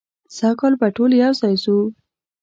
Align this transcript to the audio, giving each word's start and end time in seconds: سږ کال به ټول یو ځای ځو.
سږ 0.37 0.53
کال 0.59 0.73
به 0.79 0.87
ټول 0.95 1.11
یو 1.21 1.31
ځای 1.41 1.55
ځو. 1.63 1.77